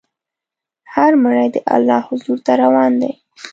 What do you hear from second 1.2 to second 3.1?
مړی د الله حضور ته روان